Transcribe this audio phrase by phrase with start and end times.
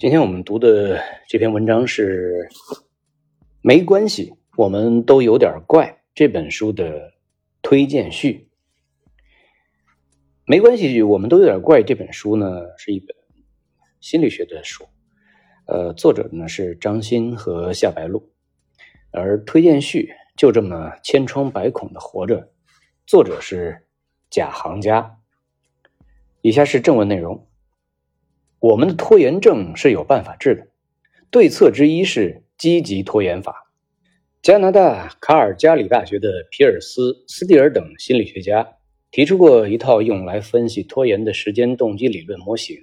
[0.00, 2.48] 今天我们读的这篇文章是
[3.62, 7.14] 《没关系，我们都有点怪》这本书的
[7.62, 8.48] 推荐序。
[10.44, 11.82] 没关系，我们都有点怪。
[11.82, 13.08] 这本书呢是一本
[14.00, 14.86] 心理学的书，
[15.66, 18.30] 呃，作者呢是张欣和夏白露，
[19.10, 22.48] 而推荐序就这么千疮百孔的活着，
[23.04, 23.84] 作者是
[24.30, 25.18] 贾行家。
[26.40, 27.47] 以下是正文内容。
[28.60, 30.66] 我们的拖延症是有办法治的，
[31.30, 33.70] 对策之一是积极拖延法。
[34.42, 38.66] 加拿大卡尔加里大学的皮尔斯、斯蒂尔等心理学家
[39.12, 42.76] 提出过一套用来分析拖延的时间动机理论模型。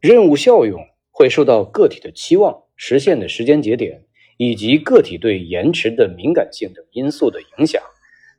[0.00, 0.80] 任务效用
[1.12, 4.04] 会受到个体的期望、实现的时间节点
[4.38, 7.80] 以及个体对延迟的敏感性等因素的影响。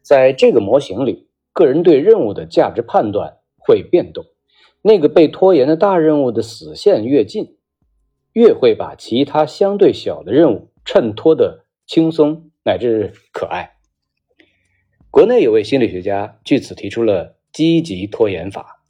[0.01, 4.25] 在这个模型里，个人对任务的价值判断会变动。
[4.81, 7.57] 那个被拖延的大任务的死线越近，
[8.33, 13.73] 越会把其他相对小的任务衬托的轻松乃至可爱。
[15.09, 18.81] 国内有位心理学家据此提出了积极拖延法，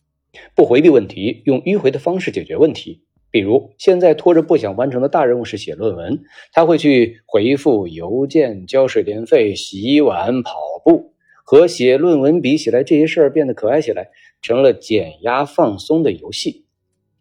[0.55, 3.03] 不回避问题，用迂回的方式解决问题。
[3.31, 10.53] 比如，现在拖着不想完成的大任务是写论文，他会去回复邮件、交水电费、洗碗、跑
[10.83, 11.10] 步。
[11.43, 14.09] 和写论文比起来，这些事儿变得可爱起来。
[14.41, 16.65] 成了减压放松的游戏，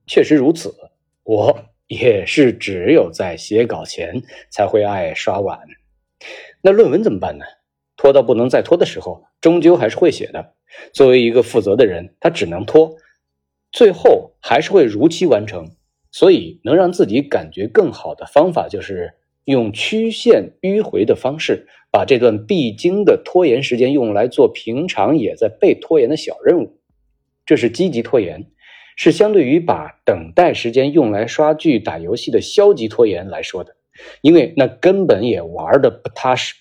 [0.06, 0.74] 确实如此。
[1.22, 5.58] 我也是只有在写稿前才会爱刷碗。
[6.62, 7.44] 那论文怎么办呢？
[7.96, 10.54] 拖到不能再拖的时候，终究还是会写的。
[10.94, 12.96] 作为一个负责的人，他只能拖，
[13.70, 15.68] 最后还是会如期完成。
[16.10, 19.12] 所以，能让自己感觉更好的方法，就是
[19.44, 26.78] 用曲线迂回的方式，把这段必经的拖延时间用来做平常也在被拖延的小任务。
[27.46, 28.46] 这是积极拖延，
[28.96, 33.74] 是相对于把等待时间用来刷剧、打游戏的消极拖延来说的，
[34.20, 36.54] 因为那根本也玩的不踏实。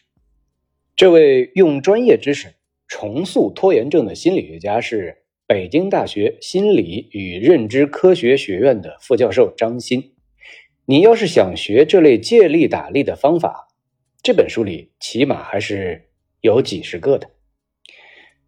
[0.95, 2.47] 这位用专业知识
[2.87, 10.13] 重塑拖延症的心理学家是北京大学心理与认知科学学院的副教授张欣。
[10.89, 13.67] 你要是想学这类借力打力的方法，
[14.23, 16.09] 这本书里起码还是
[16.41, 17.29] 有几十个的。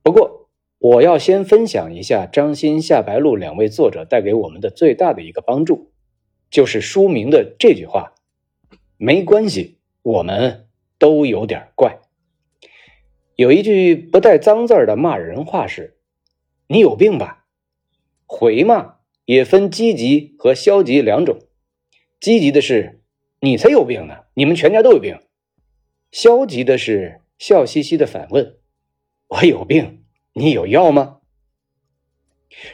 [0.01, 5.91] 不过，我要先分享一下张欣、夏白露两位作者带给我们的最大的一个帮助，
[6.49, 8.15] 就是书名的这句话
[8.97, 11.99] ：“没关系，我们都有点怪。”
[13.37, 15.99] 有一句不带脏字的骂人话是
[16.65, 17.45] ：“你有病吧？”
[18.25, 21.37] 回骂也分积极和消极两种，
[22.21, 23.01] 积极的是
[23.41, 25.19] “你才有病呢，你们全家都有病”，
[26.13, 28.57] 消极的是笑嘻嘻的反问
[29.27, 29.97] ：“我有病。”
[30.33, 31.17] 你有药吗？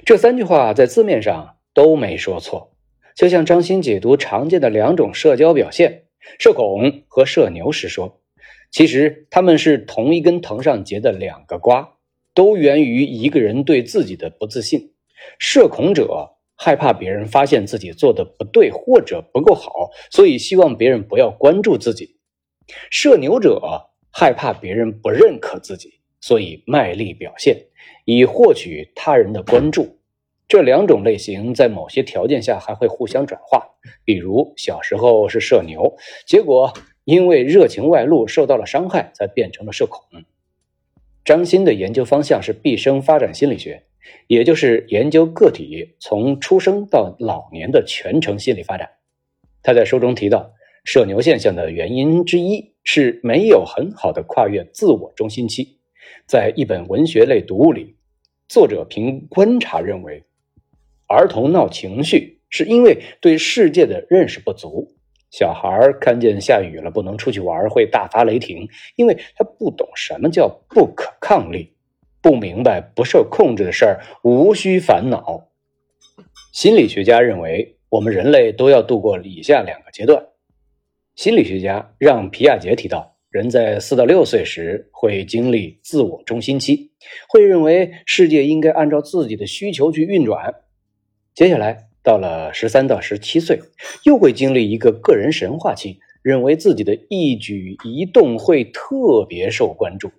[0.06, 2.76] 这三句话在字面上都没说错，
[3.16, 6.04] 就像张欣解读常见的两种社交表现——
[6.38, 8.22] 社恐和社牛时说，
[8.70, 11.96] 其实他们是同一根藤上结的两个瓜，
[12.36, 14.94] 都源于一个人对自己的不自信。
[15.40, 22.18] 社恐者害怕别人发现自己做的不对或者不够好，所以希望别人不要关注自己；
[22.92, 23.62] 社牛者
[24.12, 25.94] 害怕别人不认可自己。
[26.20, 27.56] 所以卖力表现，
[28.04, 30.00] 以获取他人的关注。
[30.48, 33.64] 这两种类型在某些条件下还会互相转化。
[34.04, 35.96] 比如小时候是社牛，
[36.26, 36.74] 结果
[37.06, 40.02] 因为热情外露受到了伤害，才变成了社恐。
[41.24, 43.84] 张欣的研究方向是毕生发展心理学，
[44.28, 48.90] 也就是研究个体从出生到老年的全程心理发展。
[49.64, 50.54] 他在书中提到，
[50.84, 55.80] 社牛现象的原因之一是没有很好的跨越自我中心期。
[56.26, 57.96] 在一本文学类读物里，
[58.48, 60.24] 作者凭观察认为，
[61.08, 64.94] 儿童闹情绪是因为对世界的认识不足。
[65.30, 71.74] 小孩看见下雨了不能出去玩，会大发雷霆，因为他不懂什么叫不可抗力，
[72.22, 75.50] 不明白不受控制的事儿无需烦恼。
[76.54, 80.26] 心理学家认为，我们人类都要度过以下两个阶段。
[81.16, 83.16] 心理学家让皮亚杰提到。
[83.30, 86.92] 人在四到六岁时会经历自我中心期，
[87.28, 90.56] 会认为世界应该按照自己的需求去运转。
[91.36, 93.60] 接下来到了十三到十七岁，
[94.06, 100.10] 又会经历一个个人神话期，认为自己的一举一动会特别受关注。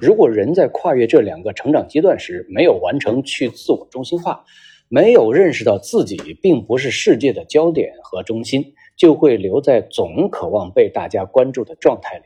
[0.00, 4.44] 如果人在跨越这两个成长阶段时没有完成去自我中心化，
[4.88, 8.74] 没有认识到自己并不是世界的焦点和中心。
[8.96, 12.24] 就会留在总渴望被大家关注的状态里。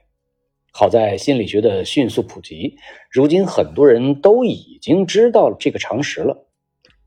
[0.71, 2.77] 好在心理学的迅速普及，
[3.11, 6.47] 如今很多人都已经知道了这个常识了。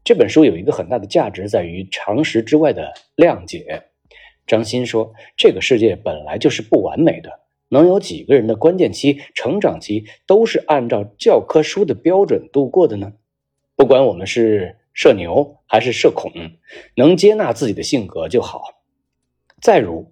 [0.04, 3.84] 这本书有一个很大的价值，在于常识之外的谅解。
[4.46, 7.40] 张欣说：“这个世界本来就是不完美的，
[7.70, 13.14] 能有几个人的关键期、成长期都是按照教科书的标准度过的呢？
[13.76, 16.32] 不管我们是社牛还是社恐，
[16.96, 18.62] 能接纳自己的性格就好。
[19.62, 20.12] 再如，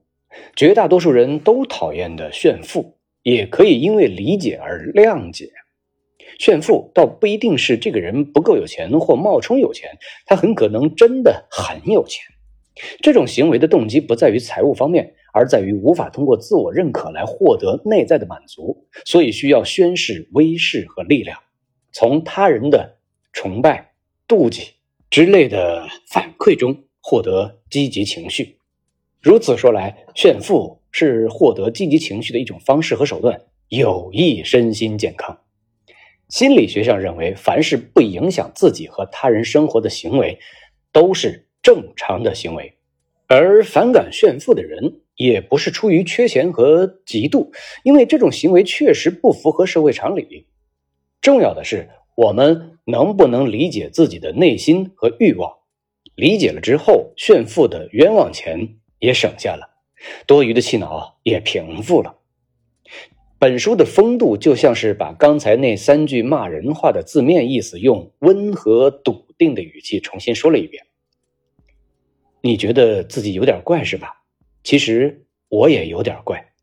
[0.55, 5.51] 绝大多数人都讨厌的炫富，也可以因为理解而谅解。”
[6.39, 9.91] 炫富倒不一定是这个人不够有钱或冒充有钱，
[10.25, 12.25] 他很可能真的很有钱。
[13.01, 21.39] 这种行为的动机不在于财务方面，而在于无法通过自我认可来获得内在的满足，所以需要宣示威势和力量，
[21.91, 22.97] 从他人的
[23.33, 23.93] 崇拜、
[24.27, 24.73] 妒忌
[25.09, 28.57] 之类的反馈中获得积极情绪。
[29.21, 33.39] 如此说来，炫富是获得积极情绪的一种方式和手段，
[33.69, 35.39] 有益身心健康。
[36.27, 40.39] 心理学上认为，凡是不影响自己和他人生活的行为，
[40.93, 42.73] 都是正常的行为。
[43.27, 47.49] 而反感炫富的人，也不是出于缺钱和嫉妒，
[47.83, 50.47] 因为这种行为确实不符合社会常理。
[51.21, 55.51] 重要的是，我们能不能理解自己的内心和欲望？
[56.15, 59.69] 理解了之后，炫富的冤枉钱也省下了，
[60.25, 62.17] 多余的气恼也平复了。
[63.39, 70.85] 本书的风度就像是把刚才那三句骂人话的字面意思，用温和笃定的语气重新说了一遍。
[72.41, 74.20] 你觉得自己有点怪是吧？
[74.63, 76.53] 其实我也有点怪，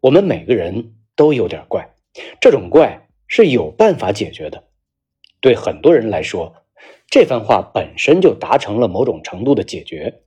[0.00, 1.94] 我们每个人都有点怪。
[2.40, 4.64] 这种怪是有办法解决的。
[5.40, 6.54] 对很多人来说，
[7.08, 10.22] 这番话本身就达成了某种程度的解决。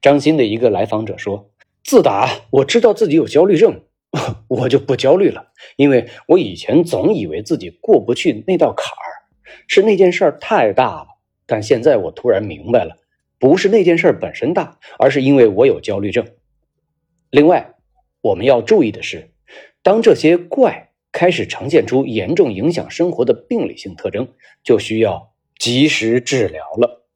[0.00, 1.50] 张鑫的一个来访者说
[1.84, 3.82] ：“自打我知道自己有焦虑症。
[4.48, 9.12] ”我就不焦虑了，因为我以前总以为自己过不去那道坎儿，
[9.68, 11.06] 是那件事儿太大了。
[11.46, 12.96] 但现在我突然明白了，
[13.38, 16.26] 不是那件事儿本身大，而是因为我有焦虑症。
[17.30, 17.74] 另外，
[18.22, 19.30] 我们要注意的是，
[19.82, 24.26] 当这些怪开始呈现出严重影响生活的病理性特征，
[24.64, 27.06] 就需要及时治疗了。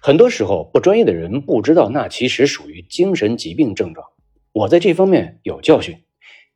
[0.00, 4.06] 很多时候，不专业的人不知道，那其实属于精神疾病症状。
[4.52, 6.04] 我在这方面有教训。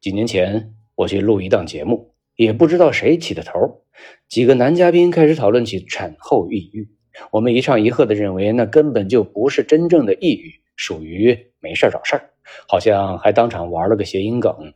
[0.00, 3.82] 几年前，我去录一档节目，也不知道谁起的头，
[4.28, 6.88] 几个男嘉宾开始讨论起产后抑郁。
[7.32, 12.30] 我们一唱一和的认为，那根本就不是真正的抑郁，属于没事找事儿，
[12.66, 14.74] 好像还当场玩了个谐音梗。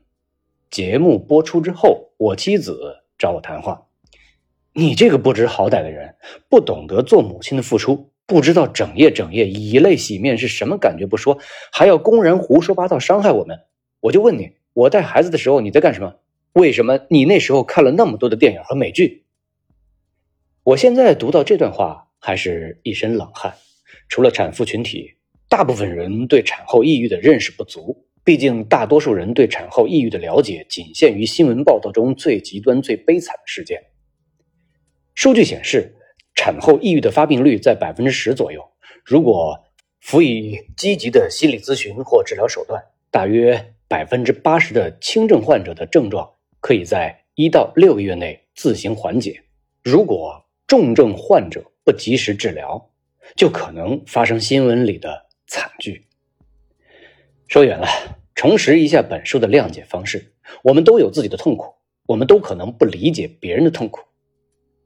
[0.70, 3.86] 节目播出之后，我妻子找我谈话
[4.74, 6.16] ：“你这个不知好歹的人，
[6.48, 11.38] 不懂得做母亲的付出，不知道整夜整夜以泪洗面是什么感觉，不说，
[11.72, 13.60] 还要公然胡说八道伤害我们。”
[14.00, 14.52] 我就问你。
[14.74, 16.16] 我带孩子的时候你在干什么？
[16.52, 19.24] 为什么你那时候看了那么多的电影和美剧？
[20.62, 23.54] 我现在读到这段话，还是一身冷汗。
[24.10, 25.15] 除了产妇群体，
[25.48, 28.06] 大部分人对产后抑郁的认识不足。
[28.24, 33.80] 毕竟，大多数人对产后抑郁的了解仅限于新闻报道中最极端、最悲惨的事件。
[35.14, 35.94] 数据显示，
[36.34, 38.62] 产后抑郁的发病率在百分之十左右。
[39.04, 39.64] 如果
[40.00, 43.72] 辅以积极的心理咨询或治疗手段，大约。
[43.88, 46.28] 百分之八十的轻症患者的症状
[46.58, 49.40] 可以在一到六个月内自行缓解。
[49.84, 52.90] 如果重症患者不及时治疗，
[53.36, 55.25] 就可能发生新闻里的
[55.56, 56.04] 惨剧。
[57.48, 57.86] 说远了，
[58.34, 60.34] 重拾一下本书的谅解方式。
[60.62, 64.02] 我们都有自己的痛苦，我们都可能不理解别人的痛苦。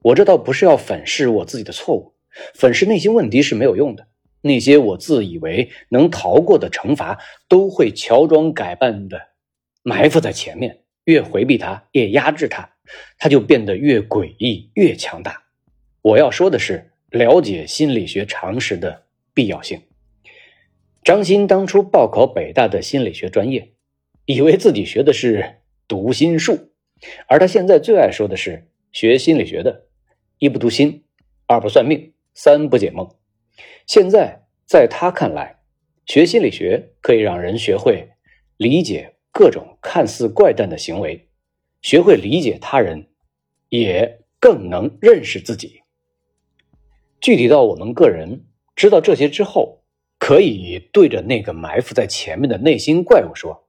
[0.01, 2.15] 我这倒不是要粉饰我自己的错误，
[2.55, 4.07] 粉饰内心问题是没有用的。
[4.43, 9.21] 那些我自以为能逃过的惩罚，都会乔装改扮的
[9.83, 10.85] 埋伏在前面。
[11.05, 12.71] 越回避它，越压制它，
[13.19, 15.43] 它就变得越诡异、越强大。
[16.03, 19.03] 我要说的是，了解心理学常识的
[19.35, 19.83] 必要性。
[21.11, 23.73] 张欣当初报考北大的心理学专业，
[24.27, 25.57] 以为自己学的是
[25.89, 26.71] 读心术，
[27.27, 29.87] 而他现在最爱说的是，学心理学的，
[30.39, 31.03] 一不读心，
[31.49, 33.11] 二不算命，三不解梦。
[33.89, 35.59] 现在，在他看来，
[36.07, 38.09] 学心理学可以让人学会
[38.57, 41.29] 理解各种看似怪诞的行为，
[41.83, 43.09] 学会理解他人，
[43.69, 45.83] 也更能认识自己。
[47.21, 48.45] 具体到我们个人，
[48.77, 49.80] 知道这些之后，
[50.21, 53.67] 可以对着那个埋伏在前面的内心怪物说：“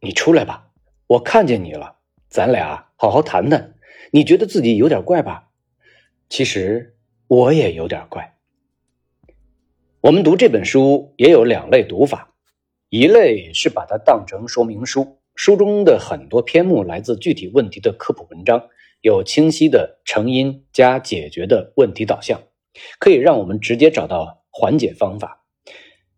[0.00, 0.72] 你出来吧，
[1.06, 3.74] 我看见你了，咱俩好好谈谈。
[4.10, 5.50] 你觉得自己有点怪吧？
[6.30, 6.96] 其实
[7.28, 8.38] 我也有点怪。”
[10.00, 12.34] 我们读这本书也有两类读法，
[12.88, 18.68] 一类是把它当成说明书，书中的很多篇目来自具体问题的科普文章，
[19.02, 22.38] 有清晰的成因加解决的问题导向；
[22.98, 25.42] 可以让我们直接找到缓解方法。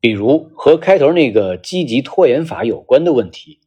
[0.00, 3.61] 比如和开头那个积极拖延法有关的问题：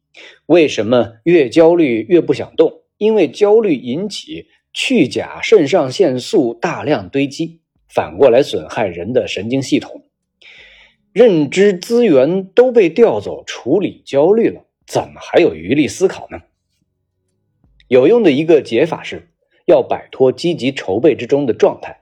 [0.46, 2.82] 为什么越焦虑越不想动？
[2.96, 10.04] 因为焦虑引起去甲肾上腺素大量堆积，反过来损害人的神经系统。
[11.12, 16.42] 认知资源都被调走处理焦虑了，怎么还有余力思考呢？
[17.88, 19.28] 有用的一个解法是，
[19.66, 22.01] 要摆脱积极筹备之中的状态。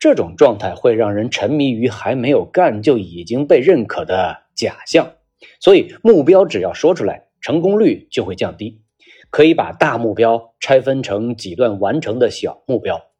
[0.00, 5.12] 这种状态会让人沉迷于还没有干就已经被认可的假象，
[5.60, 8.80] 所以目标只要说出来，成功率就会降低。
[9.28, 13.10] 可以把大目标拆分成几段完成的小目标。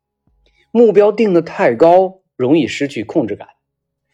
[0.72, 3.46] 目标定的太高，容易失去控制感。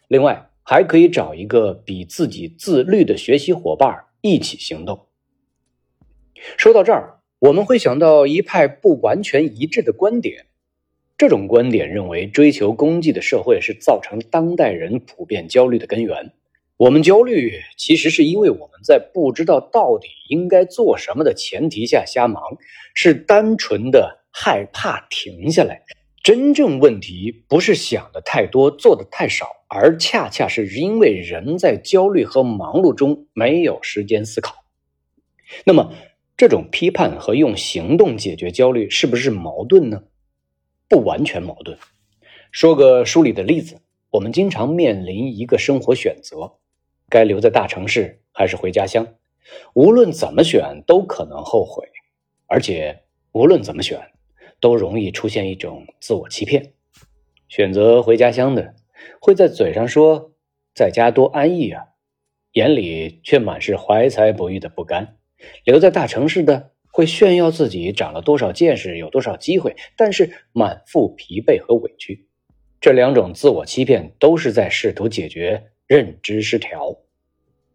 [0.09, 5.07] 另外，还可以找一个比自己自律的学习伙伴一起行动。
[6.59, 10.47] 说到这儿，我们会想到一派不完全一致的观点。
[11.19, 16.33] 这种观点认为，追求功绩的社会是造成当代人普遍焦虑的根源。
[16.77, 22.43] 我们焦虑，其实是因为我们在不知道到底应该做什么的前提下瞎忙，
[22.93, 25.81] 是单纯的害怕停下来。
[26.23, 34.57] 真正问题不是想的太多，做的太少，而恰恰是因为人在焦虑和忙碌中没有时间思考。
[35.65, 35.95] 那么，
[36.37, 40.03] 这种批判和用行动解决焦虑是不是矛盾呢？
[40.89, 41.77] 不完全矛盾。
[42.53, 46.59] 说个书里的例子，我们经常面临一个生活选择：
[47.09, 49.07] 该留在大城市还是回家乡？
[49.75, 51.89] 无论怎么选，都可能后悔，
[52.47, 53.03] 而且
[53.33, 54.01] 无论怎么选，
[54.61, 56.73] 都容易出现一种自我欺骗。
[57.49, 58.75] 选择回家乡的，
[59.21, 60.33] 会在嘴上说
[60.75, 61.85] 在家多安逸啊，
[62.53, 65.17] 眼里却满是怀才不遇的不甘；
[65.65, 66.73] 留在大城市的。
[66.97, 72.27] 会炫耀自己长了多少见识，有多少机会，但是满腹疲惫和委屈。
[72.81, 76.97] 这两种自我欺骗都是在试图解决认知失调。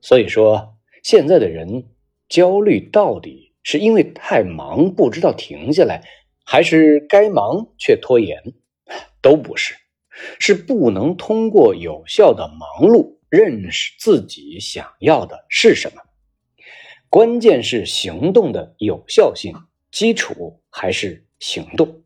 [0.02, 1.84] 所以说，现在的人
[2.30, 6.02] 焦虑到底是因为太忙不知道停下来，
[6.44, 8.42] 还是该忙却拖延？
[9.22, 9.76] 都不是，
[10.40, 16.02] 是不能通过有效的忙碌认识自己想要的是什么。
[17.12, 19.54] 关键是行动的有效性，
[19.92, 22.04] 基础还是行动。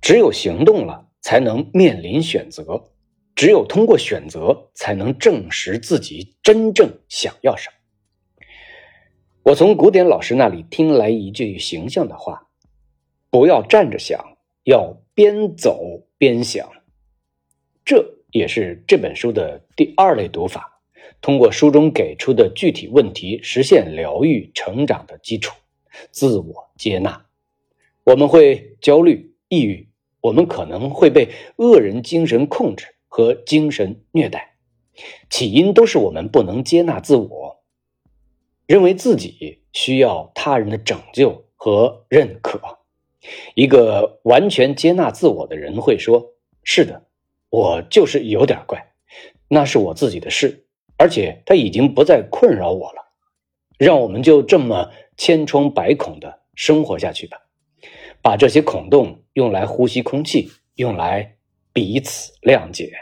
[0.00, 2.90] 只有行动了，才能面临选择；
[3.36, 8.44] 只有通过选择，才能证实自己真正想要什么。
[9.44, 12.48] 我从古典老师那里听来一句形象的话
[13.30, 16.68] ：“不要站着想，要边走边想。”
[17.86, 20.73] 这也是这本书的第二类读法。
[21.20, 25.56] 通过书中给出的具体问题，实现疗愈成长的基础，
[26.10, 27.24] 自我接纳。
[28.04, 29.88] 我们会焦虑、抑郁，
[30.20, 34.56] 我们可能会被恶人精神控制和精神虐待，
[35.30, 37.62] 起因都是我们不能接纳自我，
[38.66, 42.60] 认为自己需要他人的拯救和认可。
[43.54, 47.06] 一个完全接纳自我的人会说：“是的，
[47.48, 48.92] 我就是有点怪，
[49.48, 50.63] 那是我自己的事。”
[50.96, 53.12] 而且他已经不再困扰我了，
[53.78, 57.38] 让我们就这么千疮百孔的生活下去吧，
[58.22, 61.36] 把这些孔洞用来呼吸空气，用来
[61.72, 62.92] 彼此谅解。